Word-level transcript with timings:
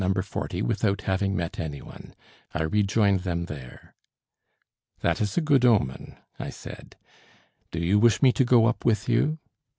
40 0.03 0.63
without 0.63 1.01
having 1.03 1.35
met 1.35 1.59
any 1.59 1.79
one. 1.79 2.15
I 2.55 2.63
rejoined 2.63 3.19
them 3.19 3.45
there. 3.45 3.93
"That 5.01 5.21
is 5.21 5.37
a 5.37 5.41
good 5.41 5.63
omen," 5.63 6.17
I 6.39 6.49
said; 6.49 6.95
"do 7.69 7.77
you 7.79 7.99
wish 7.99 8.19
me 8.23 8.31
to 8.31 8.43
go 8.43 8.65
up 8.65 8.83
with 8.83 9.07
you?" 9.07 9.37